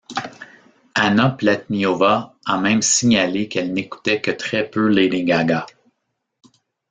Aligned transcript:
Anna 0.95 1.29
Pletnyova 1.35 2.35
a 2.47 2.57
même 2.57 2.81
signalé 2.81 3.47
qu'elle 3.47 3.71
n'écoutait 3.71 4.19
que 4.19 4.31
très 4.31 4.67
peu 4.67 4.87
Lady 4.87 5.23
Gaga. 5.23 5.67